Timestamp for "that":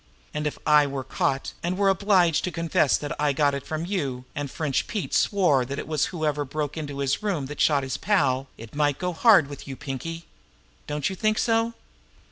2.97-3.15, 5.63-5.77, 7.45-7.61